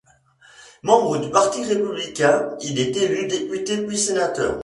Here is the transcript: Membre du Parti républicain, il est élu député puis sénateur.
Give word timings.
Membre 0.81 1.19
du 1.19 1.29
Parti 1.29 1.63
républicain, 1.63 2.57
il 2.61 2.79
est 2.79 2.97
élu 2.97 3.27
député 3.27 3.85
puis 3.85 3.99
sénateur. 3.99 4.59